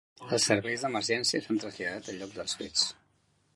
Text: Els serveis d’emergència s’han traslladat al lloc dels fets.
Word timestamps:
Els 0.35 0.45
serveis 0.51 0.85
d’emergència 0.85 1.43
s’han 1.47 1.61
traslladat 1.65 2.11
al 2.15 2.19
lloc 2.25 2.35
dels 2.41 2.59
fets. 2.63 2.89